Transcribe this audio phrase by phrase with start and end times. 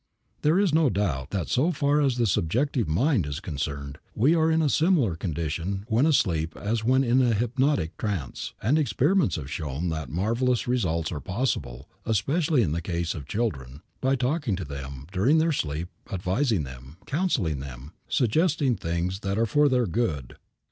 [0.41, 4.49] There is no doubt that so far as the subjective mind is concerned we are
[4.49, 9.51] in a similar condition when asleep as when in a hypnotic trance, and experiments have
[9.51, 14.65] shown that marvelous results are possible, especially in the case of children, by talking to
[14.65, 20.35] them, during their sleep, advising them, counseling them, suggesting things that are for their good.